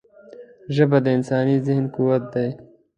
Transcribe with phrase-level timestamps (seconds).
[0.75, 2.45] ژبه د انساني ذهن قوت ده